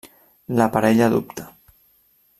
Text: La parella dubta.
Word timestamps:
La 0.59 0.67
parella 0.77 1.09
dubta. 1.11 1.47